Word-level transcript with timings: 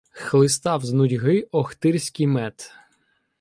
Хлистав 0.11 0.85
з 0.85 0.91
нудьги 0.91 1.47
охтирський 1.51 2.27
мед. 2.27 2.63